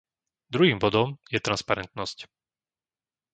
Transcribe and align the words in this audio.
Druhým 0.53 0.77
bodom 0.83 1.07
je 1.33 1.37
transparentnosť. 1.45 2.17